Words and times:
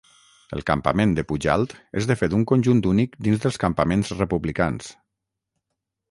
El 0.57 0.63
campament 0.67 1.11
de 1.17 1.23
Pujalt 1.31 1.75
és 2.01 2.07
de 2.11 2.15
fet 2.21 2.35
un 2.37 2.45
conjunt 2.51 2.81
únic 2.91 3.13
dins 3.27 3.43
dels 3.43 3.59
campaments 3.65 4.09
republicans. 4.15 4.89